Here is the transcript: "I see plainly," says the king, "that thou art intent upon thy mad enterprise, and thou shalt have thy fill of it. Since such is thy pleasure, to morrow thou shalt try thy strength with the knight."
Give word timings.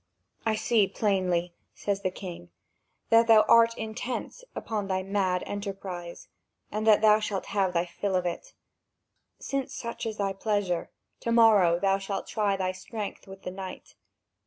"I 0.47 0.55
see 0.55 0.87
plainly," 0.87 1.53
says 1.75 2.01
the 2.01 2.09
king, 2.09 2.49
"that 3.09 3.27
thou 3.27 3.43
art 3.43 3.77
intent 3.77 4.43
upon 4.55 4.87
thy 4.87 5.03
mad 5.03 5.43
enterprise, 5.45 6.27
and 6.71 6.87
thou 6.87 7.19
shalt 7.19 7.45
have 7.53 7.73
thy 7.73 7.85
fill 7.85 8.15
of 8.15 8.25
it. 8.25 8.55
Since 9.37 9.75
such 9.75 10.07
is 10.07 10.17
thy 10.17 10.33
pleasure, 10.33 10.89
to 11.19 11.31
morrow 11.31 11.79
thou 11.79 11.99
shalt 11.99 12.25
try 12.25 12.57
thy 12.57 12.71
strength 12.71 13.27
with 13.27 13.43
the 13.43 13.51
knight." 13.51 13.93